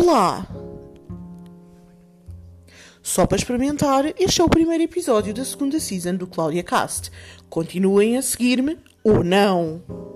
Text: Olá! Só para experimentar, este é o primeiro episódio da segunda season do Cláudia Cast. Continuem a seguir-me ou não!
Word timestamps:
Olá! 0.00 0.46
Só 3.02 3.26
para 3.26 3.36
experimentar, 3.36 4.04
este 4.16 4.40
é 4.40 4.44
o 4.44 4.48
primeiro 4.48 4.84
episódio 4.84 5.34
da 5.34 5.44
segunda 5.44 5.80
season 5.80 6.14
do 6.14 6.24
Cláudia 6.24 6.62
Cast. 6.62 7.10
Continuem 7.50 8.16
a 8.16 8.22
seguir-me 8.22 8.78
ou 9.02 9.24
não! 9.24 10.07